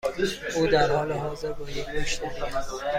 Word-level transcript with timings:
او 0.55 0.67
در 0.67 0.91
حال 0.91 1.11
حاضر 1.11 1.51
با 1.51 1.69
یک 1.69 1.89
مشتری 1.89 2.27
است. 2.39 2.71